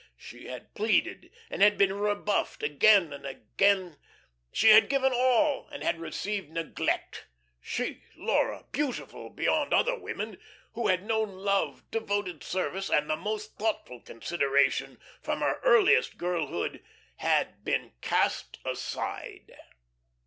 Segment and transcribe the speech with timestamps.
[0.17, 3.97] She had pleaded, and had been rebuffed again and again;
[4.51, 7.27] she had given all and had received neglect
[7.59, 10.39] she, Laura, beautiful beyond other women,
[10.73, 16.83] who had known love, devoted service, and the most thoughtful consideration from her earliest girlhood,
[17.17, 19.55] had been cast aside.